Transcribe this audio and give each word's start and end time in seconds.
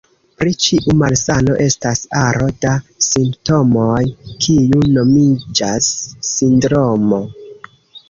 Pri 0.41 0.53
ĉiu 0.67 0.95
malsano 1.01 1.57
estas 1.65 2.01
aro 2.21 2.47
da 2.65 2.73
simptomoj, 3.09 4.01
kiu 4.47 4.83
nomiĝas 4.99 5.95
sindromo. 6.35 7.25